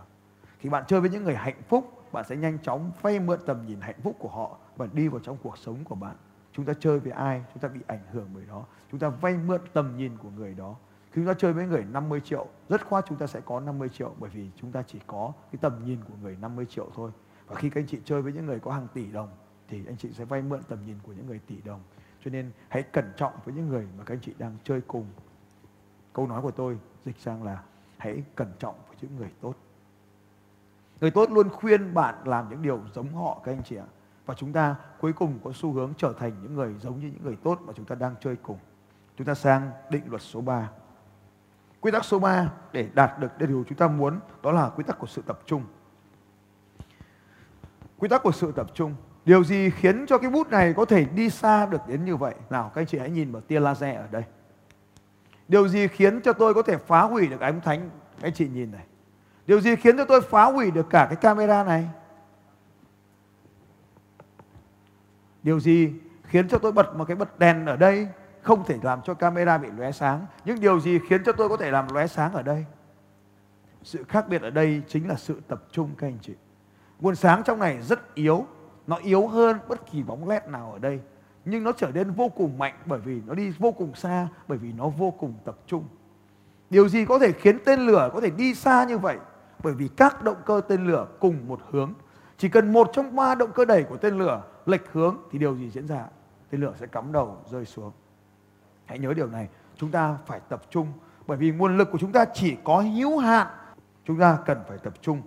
[0.60, 3.66] Khi bạn chơi với những người hạnh phúc, bạn sẽ nhanh chóng vay mượn tầm
[3.66, 6.16] nhìn hạnh phúc của họ và đi vào trong cuộc sống của bạn.
[6.54, 8.66] Chúng ta chơi với ai, chúng ta bị ảnh hưởng bởi đó.
[8.92, 10.76] Chúng ta vay mượn tầm nhìn của người đó.
[11.12, 13.90] Khi chúng ta chơi với người 50 triệu, rất khoát chúng ta sẽ có 50
[13.90, 17.12] triệu bởi vì chúng ta chỉ có cái tầm nhìn của người 50 triệu thôi.
[17.48, 19.30] Và khi các anh chị chơi với những người có hàng tỷ đồng
[19.68, 21.80] thì anh chị sẽ vay mượn tầm nhìn của những người tỷ đồng.
[22.26, 25.06] Cho nên hãy cẩn trọng với những người mà các anh chị đang chơi cùng.
[26.14, 27.64] Câu nói của tôi dịch sang là
[27.98, 29.54] hãy cẩn trọng với những người tốt.
[31.02, 33.86] Người tốt luôn khuyên bạn làm những điều giống họ, các anh chị ạ.
[34.26, 37.24] Và chúng ta cuối cùng có xu hướng trở thành những người giống như những
[37.24, 38.58] người tốt mà chúng ta đang chơi cùng.
[39.18, 40.70] Chúng ta sang định luật số 3.
[41.82, 45.00] Quy tắc số 3 để đạt được điều chúng ta muốn đó là quy tắc
[45.00, 45.64] của sự tập trung.
[47.98, 48.96] Quy tắc của sự tập trung.
[49.26, 52.36] Điều gì khiến cho cái bút này có thể đi xa được đến như vậy?
[52.50, 54.24] Nào các anh chị hãy nhìn vào tia laser ở đây.
[55.48, 57.90] Điều gì khiến cho tôi có thể phá hủy được ánh thánh?
[58.22, 58.86] Các anh chị nhìn này.
[59.48, 61.90] Điều gì khiến cho tôi phá hủy được cả cái camera này?
[65.44, 68.08] Điều gì khiến cho tôi bật một cái bật đèn ở đây
[68.42, 70.26] không thể làm cho camera bị lóe sáng?
[70.46, 72.66] Những điều gì khiến cho tôi có thể làm lóe sáng ở đây?
[73.84, 76.34] Sự khác biệt ở đây chính là sự tập trung các anh chị.
[77.00, 78.46] Nguồn sáng trong này rất yếu,
[78.92, 81.00] nó yếu hơn bất kỳ bóng led nào ở đây.
[81.46, 84.58] Nhưng nó trở nên vô cùng mạnh bởi vì nó đi vô cùng xa, bởi
[84.58, 85.84] vì nó vô cùng tập trung.
[86.70, 89.18] Điều gì có thể khiến tên lửa có thể đi xa như vậy?
[89.64, 91.94] Bởi vì các động cơ tên lửa cùng một hướng.
[92.38, 95.56] Chỉ cần một trong ba động cơ đẩy của tên lửa lệch hướng thì điều
[95.56, 96.06] gì diễn ra?
[96.50, 97.92] Tên lửa sẽ cắm đầu rơi xuống.
[98.86, 100.88] Hãy nhớ điều này, chúng ta phải tập trung
[101.28, 103.48] bởi vì nguồn lực của chúng ta chỉ có hữu hạn.
[104.06, 105.22] Chúng ta cần phải tập trung.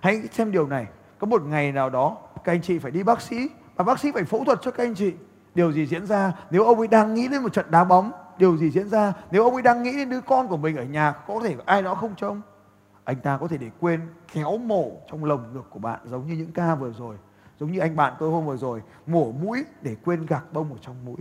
[0.00, 0.86] Hãy xem điều này,
[1.22, 4.12] có một ngày nào đó, các anh chị phải đi bác sĩ và bác sĩ
[4.12, 5.12] phải phẫu thuật cho các anh chị.
[5.54, 8.12] Điều gì diễn ra nếu ông ấy đang nghĩ đến một trận đá bóng?
[8.38, 10.84] Điều gì diễn ra nếu ông ấy đang nghĩ đến đứa con của mình ở
[10.84, 12.40] nhà có thể ai đó không trông?
[13.04, 14.00] Anh ta có thể để quên
[14.32, 17.16] kéo mổ trong lồng ngực của bạn giống như những ca vừa rồi.
[17.60, 20.78] Giống như anh bạn tôi hôm vừa rồi, mổ mũi để quên gạc bông ở
[20.80, 21.18] trong mũi.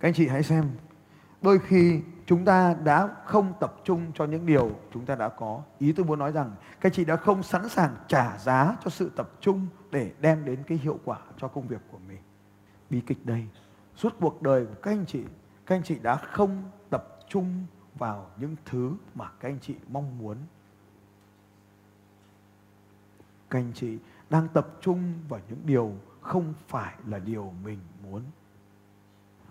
[0.00, 0.64] Các anh chị hãy xem
[1.42, 5.62] đôi khi chúng ta đã không tập trung cho những điều chúng ta đã có.
[5.78, 9.10] Ý tôi muốn nói rằng các chị đã không sẵn sàng trả giá cho sự
[9.16, 12.18] tập trung để đem đến cái hiệu quả cho công việc của mình.
[12.90, 13.46] Bi kịch đây,
[13.96, 15.24] suốt cuộc đời của các anh chị,
[15.66, 17.66] các anh chị đã không tập trung
[17.98, 20.36] vào những thứ mà các anh chị mong muốn.
[23.50, 23.98] Các anh chị
[24.30, 28.22] đang tập trung vào những điều không phải là điều mình muốn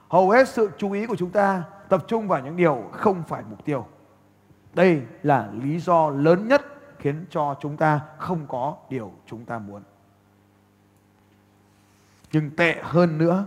[0.09, 3.43] hầu hết sự chú ý của chúng ta tập trung vào những điều không phải
[3.49, 3.87] mục tiêu.
[4.73, 6.61] Đây là lý do lớn nhất
[6.99, 9.81] khiến cho chúng ta không có điều chúng ta muốn.
[12.31, 13.45] Nhưng tệ hơn nữa,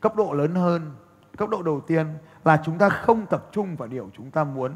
[0.00, 0.92] cấp độ lớn hơn,
[1.36, 2.06] cấp độ đầu tiên
[2.44, 4.72] là chúng ta không tập trung vào điều chúng ta muốn.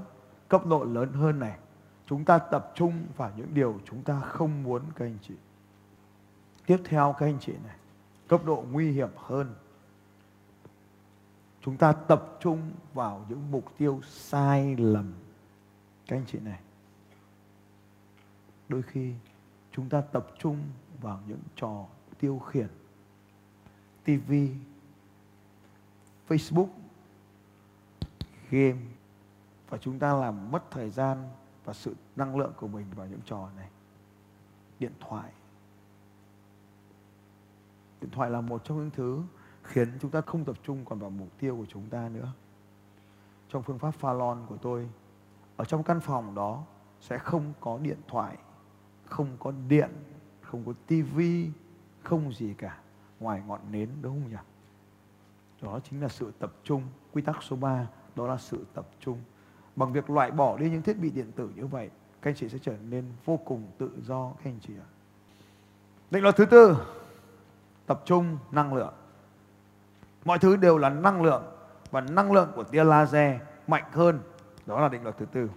[0.49, 1.57] Cấp độ lớn hơn này,
[2.07, 5.35] chúng ta tập trung vào những điều chúng ta không muốn, các anh chị.
[6.67, 7.77] Tiếp theo, các anh chị này,
[8.29, 9.55] cấp độ nguy hiểm hơn
[11.69, 15.13] chúng ta tập trung vào những mục tiêu sai lầm
[16.07, 16.61] các anh chị này
[18.69, 19.15] đôi khi
[19.73, 20.59] chúng ta tập trung
[21.01, 21.87] vào những trò
[22.21, 22.69] tiêu khiển
[24.05, 24.33] TV,
[26.29, 26.69] Facebook,
[28.51, 28.81] game
[29.69, 31.29] và chúng ta làm mất thời gian
[31.65, 33.69] và sự năng lượng của mình vào những trò này.
[34.79, 35.33] Điện thoại.
[38.01, 39.23] Điện thoại là một trong những thứ
[39.69, 42.33] khiến chúng ta không tập trung còn vào mục tiêu của chúng ta nữa.
[43.49, 44.89] Trong phương pháp Phalon của tôi,
[45.57, 46.65] ở trong căn phòng đó
[47.01, 48.37] sẽ không có điện thoại,
[49.05, 49.91] không có điện,
[50.41, 51.51] không có tivi,
[52.03, 52.79] không gì cả
[53.21, 54.37] ngoài ngọn nến đúng không nhỉ?
[55.63, 56.83] Đó chính là sự tập trung.
[57.13, 59.19] Quy tắc số 3 đó là sự tập trung.
[59.77, 61.91] Bằng việc loại bỏ đi những thiết bị điện tử như vậy,
[62.23, 64.89] các anh chị sẽ trở nên vô cùng tự do các anh chị ạ.
[66.11, 66.77] Định luật thứ tư,
[67.87, 68.95] tập trung năng lượng.
[70.29, 71.43] Mọi thứ đều là năng lượng
[71.91, 74.21] và năng lượng của tia laser mạnh hơn.
[74.67, 75.51] Đó là định luật thứ tư.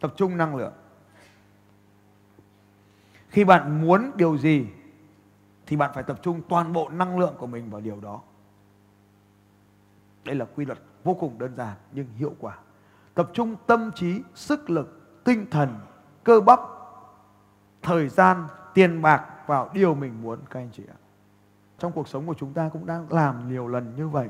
[0.00, 0.72] Tập trung năng lượng.
[3.28, 4.66] Khi bạn muốn điều gì
[5.66, 8.20] thì bạn phải tập trung toàn bộ năng lượng của mình vào điều đó.
[10.24, 12.58] Đây là quy luật vô cùng đơn giản nhưng hiệu quả.
[13.14, 15.78] Tập trung tâm trí, sức lực, tinh thần,
[16.24, 16.60] cơ bắp,
[17.82, 20.98] thời gian, tiền bạc vào điều mình muốn các anh chị ạ.
[21.78, 24.28] Trong cuộc sống của chúng ta cũng đang làm nhiều lần như vậy.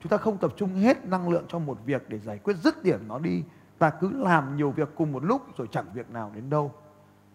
[0.00, 2.82] Chúng ta không tập trung hết năng lượng cho một việc để giải quyết dứt
[2.82, 3.42] điểm nó đi.
[3.78, 6.72] Ta cứ làm nhiều việc cùng một lúc rồi chẳng việc nào đến đâu.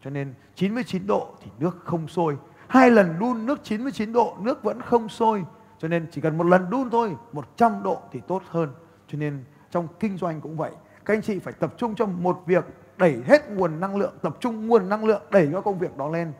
[0.04, 2.38] Cho nên 99 độ thì nước không sôi,
[2.72, 5.46] hai lần đun nước 99 độ nước vẫn không sôi
[5.80, 8.70] cho nên chỉ cần một lần đun thôi 100 độ thì tốt hơn
[9.08, 10.72] cho nên trong kinh doanh cũng vậy
[11.06, 12.66] các anh chị phải tập trung cho một việc
[12.98, 16.10] đẩy hết nguồn năng lượng tập trung nguồn năng lượng đẩy các công việc đó
[16.10, 16.32] lên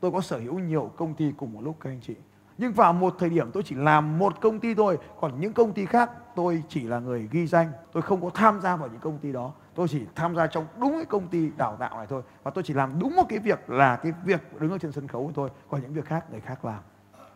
[0.00, 2.14] tôi có sở hữu nhiều công ty cùng một lúc các anh chị
[2.60, 5.72] nhưng vào một thời điểm tôi chỉ làm một công ty thôi, còn những công
[5.72, 7.72] ty khác, tôi chỉ là người ghi danh.
[7.92, 9.52] Tôi không có tham gia vào những công ty đó.
[9.74, 12.22] Tôi chỉ tham gia trong đúng cái công ty đào tạo này thôi.
[12.42, 15.08] Và tôi chỉ làm đúng một cái việc là cái việc đứng ở trên sân
[15.08, 16.80] khấu thôi, còn những việc khác người khác làm.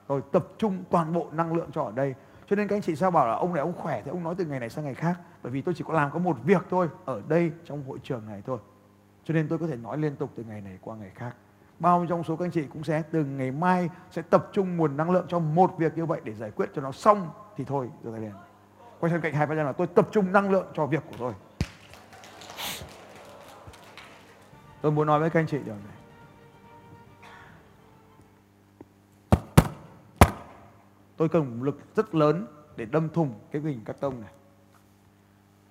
[0.06, 2.14] Tôi tập trung toàn bộ năng lượng cho ở đây.
[2.46, 4.34] Cho nên các anh chị sao bảo là ông này ông khỏe thì ông nói
[4.38, 5.20] từ ngày này sang ngày khác.
[5.42, 8.26] Bởi vì tôi chỉ có làm có một việc thôi, ở đây trong hội trường
[8.26, 8.58] này thôi.
[9.24, 11.36] Cho nên tôi có thể nói liên tục từ ngày này qua ngày khác
[11.84, 14.96] bao trong số các anh chị cũng sẽ từ ngày mai sẽ tập trung nguồn
[14.96, 17.90] năng lượng cho một việc như vậy để giải quyết cho nó xong thì thôi
[18.02, 18.32] rồi tay lên.
[19.00, 21.32] Quay sang cạnh hai ba là tôi tập trung năng lượng cho việc của tôi.
[24.80, 25.96] Tôi muốn nói với các anh chị điều này.
[31.16, 34.30] Tôi cần một lực rất lớn để đâm thùng cái bình cắt tông này.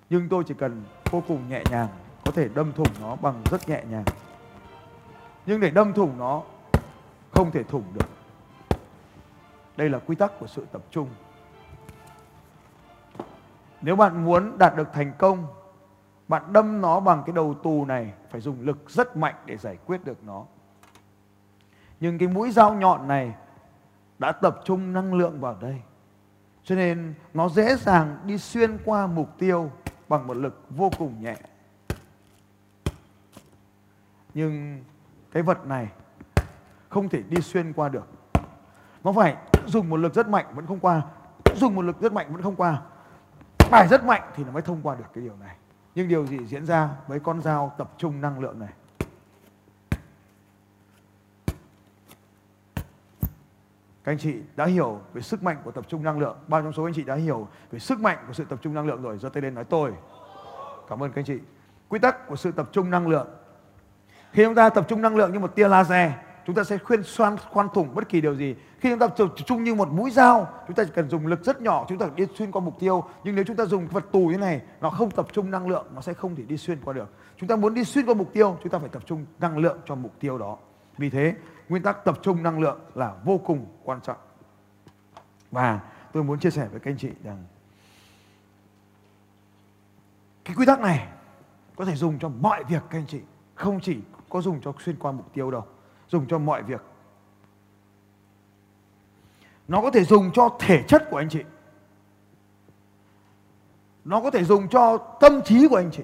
[0.10, 1.88] Nhưng tôi chỉ cần vô cùng nhẹ nhàng
[2.26, 4.06] có thể đâm thủng nó bằng rất nhẹ nhàng
[5.46, 6.44] nhưng để đâm thủng nó,
[7.32, 8.08] không thể thủng được.
[9.78, 11.10] Đây là quy tắc của sự tập trung.
[13.82, 15.48] Nếu bạn muốn đạt được thành công,
[16.28, 19.78] bạn đâm nó bằng cái đầu tù này, phải dùng lực rất mạnh để giải
[19.86, 20.46] quyết được nó.
[22.00, 23.36] Nhưng cái mũi dao nhọn này
[24.20, 25.82] đã tập trung năng lượng vào đây.
[26.64, 29.72] Cho nên nó dễ dàng đi xuyên qua mục tiêu
[30.10, 31.36] bằng một lực vô cùng nhẹ.
[34.34, 34.84] Nhưng
[35.34, 35.88] cái vật này
[36.90, 38.08] không thể đi xuyên qua được
[39.04, 41.02] nó phải dùng một lực rất mạnh vẫn không qua,
[41.56, 42.82] dùng một lực rất mạnh vẫn không qua
[43.58, 45.56] phải rất mạnh thì nó mới thông qua được cái điều này
[45.96, 48.70] nhưng điều gì diễn ra với con dao tập trung năng lượng này
[54.04, 56.38] Các anh chị đã hiểu về sức mạnh của tập trung năng lượng.
[56.48, 58.88] Bao trong số anh chị đã hiểu về sức mạnh của sự tập trung năng
[58.88, 59.18] lượng rồi.
[59.18, 59.94] giơ tay lên nói tôi.
[60.90, 61.40] Cảm ơn các anh chị.
[61.90, 63.28] Quy tắc của sự tập trung năng lượng.
[64.34, 66.12] Khi chúng ta tập trung năng lượng như một tia laser,
[66.46, 68.56] chúng ta sẽ khuyên xoan khoan thủng bất kỳ điều gì.
[68.80, 71.44] Khi chúng ta tập trung như một mũi dao, chúng ta chỉ cần dùng lực
[71.44, 73.04] rất nhỏ, chúng ta đi xuyên qua mục tiêu.
[73.24, 75.86] Nhưng nếu chúng ta dùng vật tù như này, nó không tập trung năng lượng,
[75.96, 77.14] nó sẽ không thể đi xuyên qua được.
[77.38, 79.78] Chúng ta muốn đi xuyên qua mục tiêu, chúng ta phải tập trung năng lượng
[79.86, 80.58] cho mục tiêu đó.
[80.98, 81.36] Vì thế,
[81.70, 84.18] nguyên tắc tập trung năng lượng là vô cùng quan trọng.
[85.52, 85.80] Và
[86.12, 87.44] tôi muốn chia sẻ với các anh chị rằng
[90.46, 91.08] cái quy tắc này
[91.76, 93.22] có thể dùng cho mọi việc các anh chị,
[93.56, 93.98] không chỉ
[94.34, 95.66] có dùng cho xuyên qua mục tiêu đâu,
[96.08, 96.82] dùng cho mọi việc.
[99.68, 101.44] Nó có thể dùng cho thể chất của anh chị.
[104.06, 106.04] Nó có thể dùng cho tâm trí của anh chị.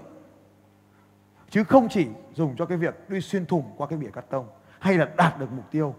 [1.49, 4.47] Chứ không chỉ dùng cho cái việc đi xuyên thủng qua cái bìa cắt tông
[4.79, 5.95] hay là đạt được mục tiêu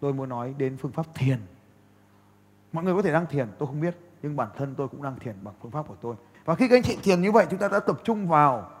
[0.00, 1.38] tôi muốn nói đến phương pháp thiền
[2.72, 5.18] mọi người có thể đang thiền tôi không biết nhưng bản thân tôi cũng đang
[5.18, 7.58] thiền bằng phương pháp của tôi và khi các anh chị thiền như vậy chúng
[7.58, 8.75] ta đã tập trung vào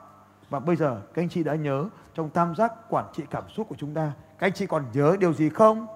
[0.50, 3.68] và bây giờ, các anh chị đã nhớ trong tam giác quản trị cảm xúc
[3.68, 5.86] của chúng ta, các anh chị còn nhớ điều gì không?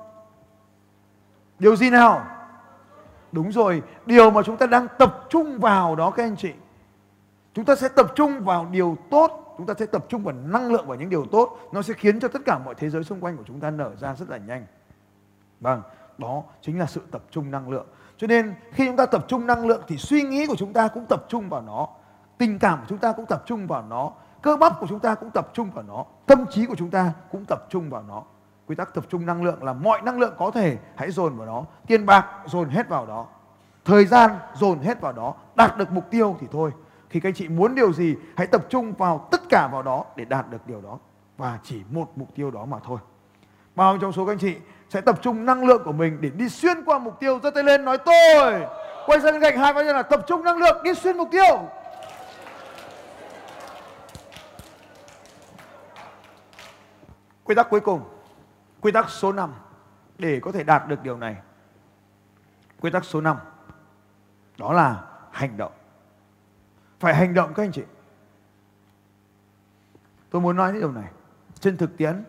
[1.58, 2.26] Điều gì nào?
[3.32, 6.52] Đúng rồi, điều mà chúng ta đang tập trung vào đó, các anh chị.
[7.54, 10.72] Chúng ta sẽ tập trung vào điều tốt, chúng ta sẽ tập trung vào năng
[10.72, 11.58] lượng vào những điều tốt.
[11.72, 13.96] Nó sẽ khiến cho tất cả mọi thế giới xung quanh của chúng ta nở
[13.96, 14.66] ra rất là nhanh.
[15.60, 15.82] Vâng
[16.20, 17.86] đó chính là sự tập trung năng lượng.
[18.16, 20.88] Cho nên, khi chúng ta tập trung năng lượng thì suy nghĩ của chúng ta
[20.88, 21.88] cũng tập trung vào nó.
[22.38, 25.14] Tình cảm của chúng ta cũng tập trung vào nó cơ bắp của chúng ta
[25.14, 28.22] cũng tập trung vào nó, tâm trí của chúng ta cũng tập trung vào nó.
[28.66, 31.46] Quy tắc tập trung năng lượng là mọi năng lượng có thể hãy dồn vào
[31.46, 33.26] nó tiền bạc dồn hết vào đó,
[33.84, 36.70] thời gian dồn hết vào đó, đạt được mục tiêu thì thôi.
[37.08, 40.04] Khi các anh chị muốn điều gì, hãy tập trung vào tất cả vào đó
[40.16, 40.98] để đạt được điều đó,
[41.38, 42.98] và chỉ một mục tiêu đó mà thôi.
[43.74, 44.56] Bao trong số các anh chị
[44.88, 47.38] sẽ tập trung năng lượng của mình để đi xuyên qua mục tiêu?
[47.42, 48.66] Giơ tay lên nói tôi.
[49.06, 51.58] Quay sang bên cạnh hai bạn là tập trung năng lượng đi xuyên mục tiêu.
[57.50, 58.02] Quy tắc cuối cùng,
[58.80, 59.52] quy tắc số 5
[60.18, 61.36] để có thể đạt được điều này.
[62.80, 63.36] Quy tắc số 5
[64.58, 65.72] đó là hành động.
[67.00, 67.82] Phải hành động các anh chị.
[70.30, 71.10] Tôi muốn nói đến điều này.
[71.60, 72.24] Trên thực tiễn,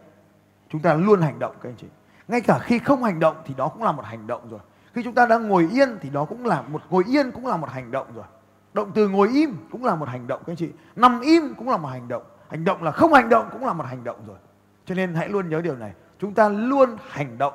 [0.69, 1.88] chúng ta luôn hành động các anh chị.
[2.27, 4.60] Ngay cả khi không hành động thì đó cũng là một hành động rồi.
[4.93, 7.57] Khi chúng ta đang ngồi yên thì đó cũng là một, ngồi yên cũng là
[7.57, 8.25] một hành động rồi.
[8.73, 10.71] Động từ ngồi im cũng là một hành động các anh chị.
[10.95, 12.23] Nằm im cũng là một hành động.
[12.49, 14.38] Hành động là không hành động cũng là một hành động rồi
[14.86, 15.94] cho nên hãy luôn nhớ điều này.
[16.20, 17.54] Chúng ta luôn hành động.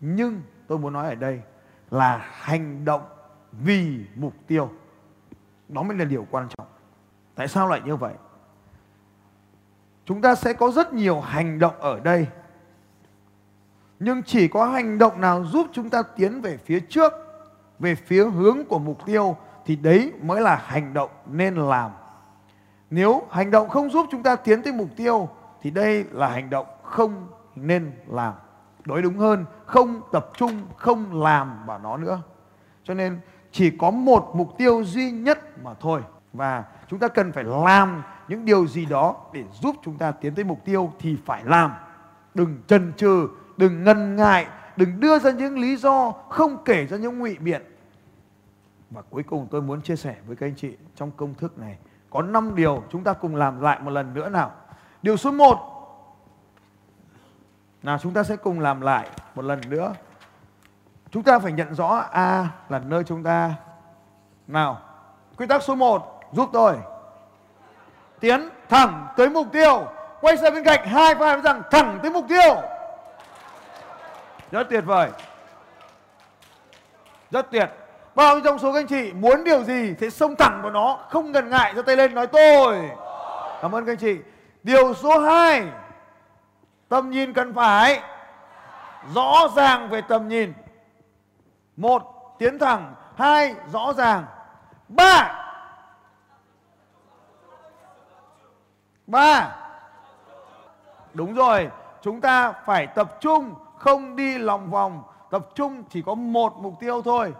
[0.00, 1.40] Nhưng tôi muốn nói ở đây
[1.90, 3.02] là hành động
[3.52, 4.70] vì mục tiêu.
[5.68, 6.66] Đó mới là điều quan trọng.
[7.34, 8.14] Tại sao lại như vậy?
[10.04, 12.26] Chúng ta sẽ có rất nhiều hành động ở đây.
[13.98, 17.12] Nhưng chỉ có hành động nào giúp chúng ta tiến về phía trước,
[17.78, 21.90] về phía hướng của mục tiêu, thì đấy mới là hành động nên làm.
[22.90, 25.28] Nếu hành động không giúp chúng ta tiến tới mục tiêu
[25.62, 28.34] thì đây là hành động không nên làm.
[28.84, 32.22] Đối đúng hơn, không tập trung, không làm vào nó nữa.
[32.84, 33.20] Cho nên
[33.52, 36.02] chỉ có một mục tiêu duy nhất mà thôi.
[36.32, 40.34] Và chúng ta cần phải làm những điều gì đó để giúp chúng ta tiến
[40.34, 41.72] tới mục tiêu thì phải làm.
[42.34, 44.46] Đừng chần chừ, đừng ngần ngại,
[44.76, 47.62] đừng đưa ra những lý do không kể ra những ngụy biện.
[48.90, 51.78] Và cuối cùng tôi muốn chia sẻ với các anh chị trong công thức này.
[52.10, 54.52] Có 5 điều chúng ta cùng làm lại một lần nữa nào
[55.02, 55.66] điều số 1
[57.82, 59.94] nào, chúng ta sẽ cùng làm lại một lần nữa.
[61.10, 63.54] Chúng ta phải nhận rõ A là nơi chúng ta.
[64.46, 64.80] Nào,
[65.36, 66.76] quy tắc số 1 giúp tôi.
[68.20, 69.86] Tiến thẳng tới mục tiêu.
[70.20, 72.56] Quay sang bên cạnh, hai vai rằng thẳng tới mục tiêu.
[74.50, 75.10] Rất tuyệt vời.
[77.30, 77.70] Rất tuyệt.
[78.14, 80.98] Bao nhiêu trong số các anh chị muốn điều gì thì xông thẳng vào nó,
[81.10, 82.90] không ngần ngại, giơ tay lên nói tôi.
[83.62, 84.18] Cảm ơn các anh chị
[84.62, 85.68] điều số 2
[86.88, 88.02] tầm nhìn cần phải.
[89.14, 90.52] Rõ ràng về tầm nhìn.
[91.76, 92.02] Một,
[92.38, 92.94] tiến thẳng.
[93.16, 94.24] Hai, rõ ràng.
[94.88, 95.46] Ba.
[99.06, 99.56] Ba.
[101.14, 101.70] Đúng rồi,
[102.02, 105.02] chúng ta phải tập trung, không đi lòng vòng.
[105.30, 107.34] Tập trung chỉ có một mục tiêu thôi.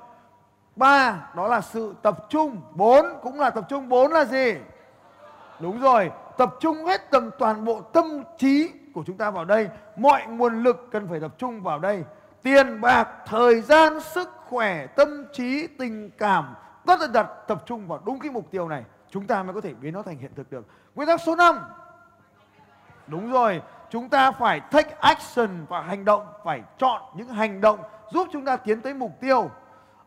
[0.77, 2.61] Ba, đó là sự tập trung.
[2.71, 3.89] Bốn cũng là tập trung.
[3.89, 4.55] Bốn là gì?
[5.59, 9.69] Đúng rồi tập trung hết tầm toàn bộ tâm trí của chúng ta vào đây.
[9.97, 12.05] Mọi nguồn lực cần phải tập trung vào đây.
[12.43, 16.55] Tiền bạc, thời gian, sức khỏe, tâm trí, tình cảm,
[16.87, 19.61] tất cả đặt tập trung vào đúng cái mục tiêu này, chúng ta mới có
[19.61, 20.67] thể biến nó thành hiện thực được.
[20.95, 21.59] Nguyên tắc số 5
[23.07, 27.79] đúng rồi, chúng ta phải take action và hành động, phải chọn những hành động
[28.13, 29.51] giúp chúng ta tiến tới mục tiêu.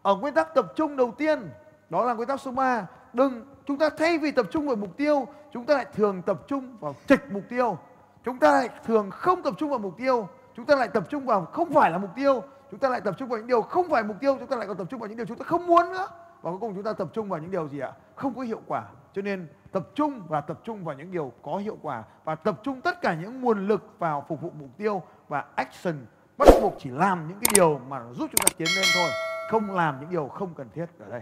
[0.01, 1.49] Ở nguyên tắc tập trung đầu tiên,
[1.89, 4.97] đó là nguyên tắc số 3 đừng chúng ta thay vì tập trung vào mục
[4.97, 7.77] tiêu chúng ta lại thường tập trung vào trịch mục tiêu
[8.25, 11.25] chúng ta lại thường không tập trung vào mục tiêu chúng ta lại tập trung
[11.25, 13.89] vào không phải là mục tiêu chúng ta lại tập trung vào những điều không
[13.89, 15.67] phải mục tiêu chúng ta lại còn tập trung vào những điều chúng ta không
[15.67, 16.07] muốn nữa
[16.41, 18.61] và cuối cùng chúng ta tập trung vào những điều gì ạ không có hiệu
[18.67, 22.35] quả cho nên tập trung và tập trung vào những điều có hiệu quả và
[22.35, 25.95] tập trung tất cả những nguồn lực vào phục vụ mục tiêu và action
[26.37, 29.09] bắt buộc chỉ làm những cái điều mà giúp chúng ta tiến lên thôi
[29.49, 31.21] không làm những điều không cần thiết ở đây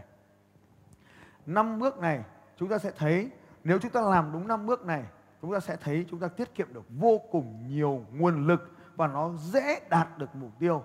[1.45, 2.23] năm bước này
[2.59, 3.29] chúng ta sẽ thấy,
[3.63, 5.03] nếu chúng ta làm đúng năm bước này,
[5.41, 9.07] chúng ta sẽ thấy chúng ta tiết kiệm được vô cùng nhiều nguồn lực và
[9.07, 10.83] nó dễ đạt được mục tiêu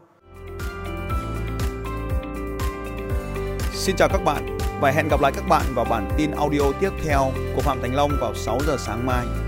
[3.72, 6.90] Xin chào các bạn và hẹn gặp lại các bạn vào bản tin audio tiếp
[7.04, 9.45] theo của Phạm Thành Long vào 6 giờ sáng mai.